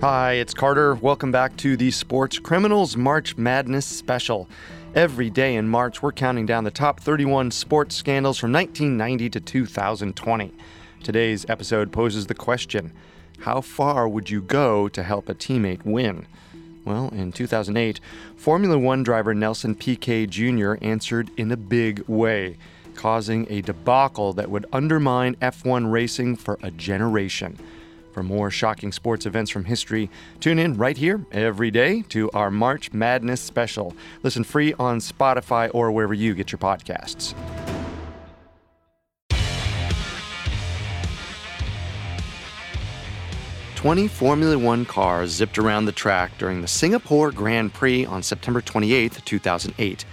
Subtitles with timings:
[0.00, 0.94] Hi, it's Carter.
[0.94, 4.48] Welcome back to the Sports Criminals March Madness special.
[4.94, 9.40] Every day in March, we're counting down the top 31 sports scandals from 1990 to
[9.40, 10.54] 2020.
[11.02, 12.94] Today's episode poses the question
[13.40, 16.24] How far would you go to help a teammate win?
[16.86, 18.00] Well, in 2008,
[18.36, 20.76] Formula One driver Nelson Piquet Jr.
[20.80, 22.56] answered in a big way,
[22.94, 27.58] causing a debacle that would undermine F1 racing for a generation.
[28.12, 32.50] For more shocking sports events from history, tune in right here every day to our
[32.50, 33.94] March Madness special.
[34.22, 37.34] Listen free on Spotify or wherever you get your podcasts.
[43.80, 48.60] Twenty Formula One cars zipped around the track during the Singapore Grand Prix on September
[48.60, 50.04] 28, 2008.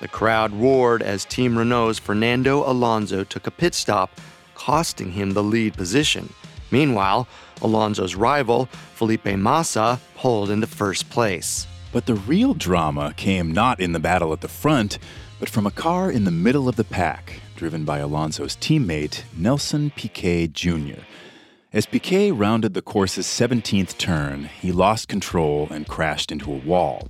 [0.00, 4.18] The crowd roared as Team Renault's Fernando Alonso took a pit stop,
[4.54, 6.32] costing him the lead position.
[6.70, 7.26] Meanwhile,
[7.62, 11.66] Alonso's rival, Felipe Massa, pulled into first place.
[11.92, 14.98] But the real drama came not in the battle at the front,
[15.40, 19.90] but from a car in the middle of the pack, driven by Alonso's teammate, Nelson
[19.90, 21.00] Piquet Jr.
[21.72, 27.08] As Piquet rounded the course's 17th turn, he lost control and crashed into a wall.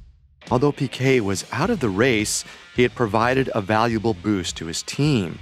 [0.51, 2.45] Although Piquet was out of the race,
[2.75, 5.39] he had provided a valuable boost to his team.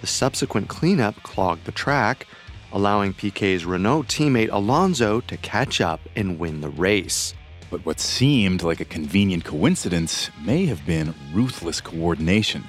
[0.00, 2.26] The subsequent cleanup clogged the track,
[2.72, 7.34] allowing Piquet's Renault teammate Alonso to catch up and win the race.
[7.70, 12.64] But what seemed like a convenient coincidence may have been ruthless coordination.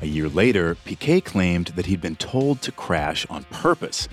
[0.00, 4.08] A year later, Piquet claimed that he'd been told to crash on purpose.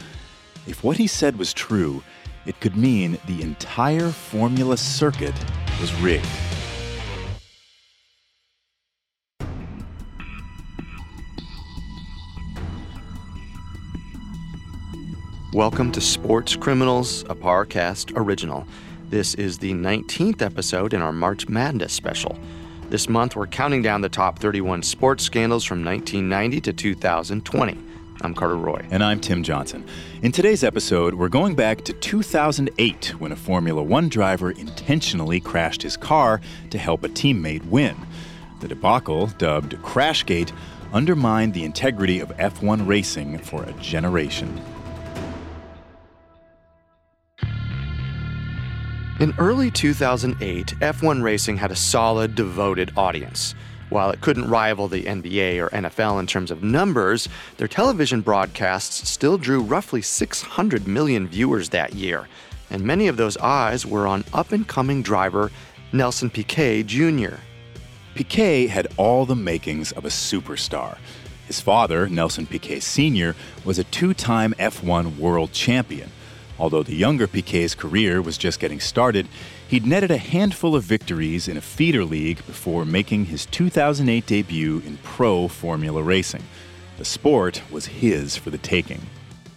[0.67, 2.03] If what he said was true,
[2.45, 5.35] it could mean the entire Formula circuit
[5.79, 6.25] was rigged.
[15.55, 18.67] Welcome to Sports Criminals, a Parcast original.
[19.09, 22.37] This is the 19th episode in our March Madness special.
[22.89, 27.77] This month, we're counting down the top 31 sports scandals from 1990 to 2020.
[28.21, 28.85] I'm Carter Roy.
[28.91, 29.85] And I'm Tim Johnson.
[30.21, 35.83] In today's episode, we're going back to 2008 when a Formula One driver intentionally crashed
[35.83, 37.95] his car to help a teammate win.
[38.59, 40.51] The debacle, dubbed Crashgate,
[40.91, 44.61] undermined the integrity of F1 racing for a generation.
[49.17, 53.55] In early 2008, F1 racing had a solid, devoted audience.
[53.89, 59.09] While it couldn't rival the NBA or NFL in terms of numbers, their television broadcasts
[59.09, 62.27] still drew roughly 600 million viewers that year,
[62.69, 65.49] and many of those eyes were on up and coming driver
[65.93, 67.35] Nelson Piquet Jr.
[68.15, 70.97] Piquet had all the makings of a superstar.
[71.47, 73.33] His father, Nelson Piquet Sr.,
[73.63, 76.11] was a two time F1 world champion.
[76.57, 79.27] Although the younger Piquet's career was just getting started,
[79.67, 84.81] he'd netted a handful of victories in a feeder league before making his 2008 debut
[84.85, 86.43] in pro Formula racing.
[86.97, 89.01] The sport was his for the taking.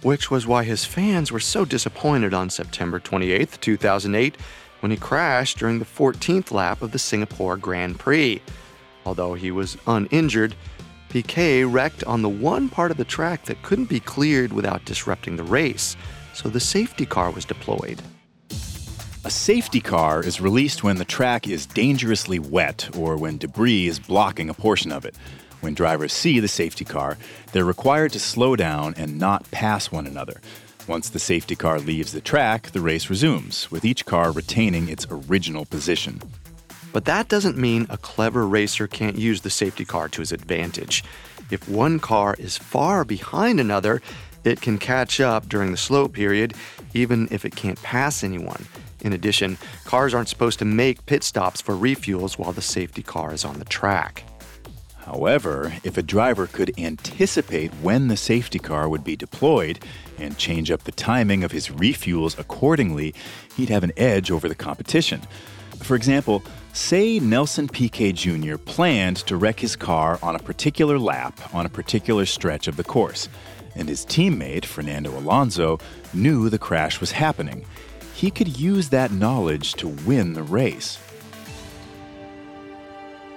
[0.02, 4.36] Which was why his fans were so disappointed on September 28, 2008,
[4.80, 8.42] when he crashed during the 14th lap of the Singapore Grand Prix.
[9.04, 10.54] Although he was uninjured,
[11.08, 15.36] Piquet wrecked on the one part of the track that couldn't be cleared without disrupting
[15.36, 15.96] the race
[16.38, 18.00] so the safety car was deployed.
[19.24, 23.98] A safety car is released when the track is dangerously wet or when debris is
[23.98, 25.16] blocking a portion of it.
[25.62, 27.18] When drivers see the safety car,
[27.50, 30.40] they're required to slow down and not pass one another.
[30.86, 35.08] Once the safety car leaves the track, the race resumes, with each car retaining its
[35.10, 36.22] original position.
[36.92, 41.02] But that doesn't mean a clever racer can't use the safety car to his advantage.
[41.50, 44.00] If one car is far behind another,
[44.44, 46.54] it can catch up during the slow period,
[46.94, 48.66] even if it can't pass anyone.
[49.00, 53.32] In addition, cars aren't supposed to make pit stops for refuels while the safety car
[53.32, 54.24] is on the track.
[54.98, 59.78] However, if a driver could anticipate when the safety car would be deployed
[60.18, 63.14] and change up the timing of his refuels accordingly,
[63.56, 65.22] he'd have an edge over the competition.
[65.82, 66.42] For example,
[66.72, 68.56] say Nelson Piquet Jr.
[68.56, 72.84] planned to wreck his car on a particular lap on a particular stretch of the
[72.84, 73.28] course
[73.78, 75.78] and his teammate, Fernando Alonso,
[76.12, 77.64] knew the crash was happening.
[78.14, 80.98] He could use that knowledge to win the race.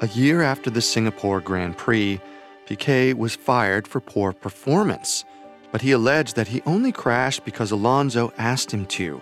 [0.02, 2.20] A year after the Singapore Grand Prix,
[2.66, 5.24] Piquet was fired for poor performance,
[5.72, 9.22] but he alleged that he only crashed because Alonso asked him to.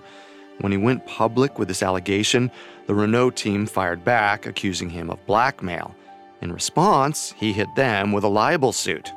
[0.62, 2.50] When he went public with this allegation,
[2.88, 5.96] the Renault team fired back, accusing him of blackmail.
[6.42, 9.12] In response, he hit them with a libel suit.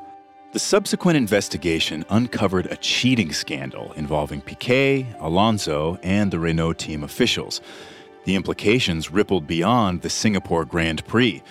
[0.53, 7.59] The subsequent investigation uncovered a cheating scandal involving Piquet, Alonso, and the Renault team officials.
[8.25, 11.41] The implications rippled beyond the Singapore Grand Prix.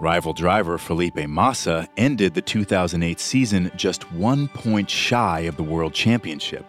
[0.00, 5.94] Rival driver Felipe Massa ended the 2008 season just one point shy of the World
[5.94, 6.66] Championship.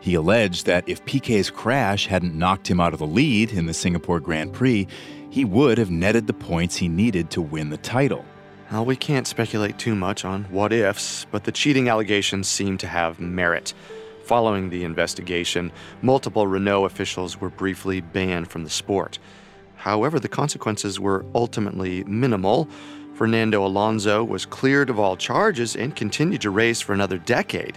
[0.00, 3.72] He alleged that if Piquet's crash hadn't knocked him out of the lead in the
[3.72, 4.86] Singapore Grand Prix,
[5.30, 8.26] he would have netted the points he needed to win the title.
[8.70, 12.86] Well, we can't speculate too much on what ifs, but the cheating allegations seem to
[12.86, 13.74] have merit.
[14.26, 15.72] Following the investigation,
[16.02, 19.18] multiple Renault officials were briefly banned from the sport.
[19.74, 22.68] However, the consequences were ultimately minimal.
[23.14, 27.76] Fernando Alonso was cleared of all charges and continued to race for another decade.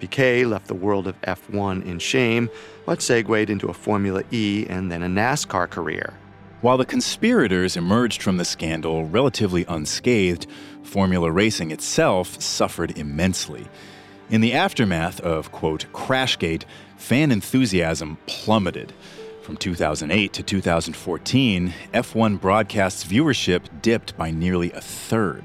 [0.00, 2.50] Piquet left the world of F1 in shame,
[2.84, 6.14] but segued into a Formula E and then a NASCAR career.
[6.62, 10.46] While the conspirators emerged from the scandal relatively unscathed,
[10.84, 13.66] Formula Racing itself suffered immensely.
[14.30, 16.62] In the aftermath of, quote, Crashgate,
[16.96, 18.92] fan enthusiasm plummeted.
[19.42, 25.44] From 2008 to 2014, F1 broadcast's viewership dipped by nearly a third.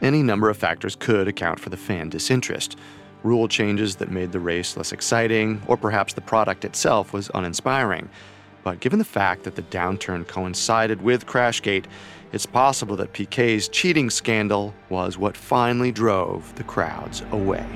[0.00, 2.78] Any number of factors could account for the fan disinterest.
[3.22, 8.08] Rule changes that made the race less exciting, or perhaps the product itself was uninspiring.
[8.68, 11.86] But given the fact that the downturn coincided with Crashgate,
[12.32, 17.66] it's possible that Piquet's cheating scandal was what finally drove the crowds away.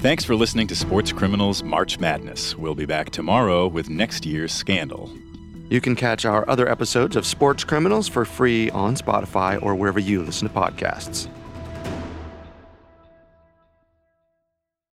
[0.00, 2.56] Thanks for listening to Sports Criminals March Madness.
[2.56, 5.16] We'll be back tomorrow with next year's scandal.
[5.70, 10.00] You can catch our other episodes of Sports Criminals for free on Spotify or wherever
[10.00, 11.28] you listen to podcasts.